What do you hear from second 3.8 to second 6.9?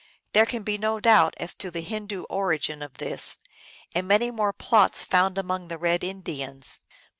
and many more plots found among the red Indians.